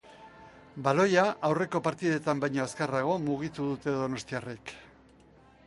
Baloia 0.85 1.25
aurreko 1.49 1.81
partidetan 1.87 2.41
baino 2.45 2.63
azkarrago 2.65 3.13
mugitu 3.29 3.69
dute 3.73 3.95
donostiarrek. 4.01 4.77